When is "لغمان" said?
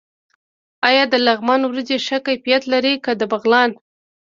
1.27-1.61